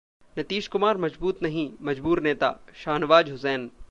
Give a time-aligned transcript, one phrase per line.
[0.35, 3.69] नीतीश कुमार मजबूत नहीं, मजबूर नेताः शाहनवाज हुसैन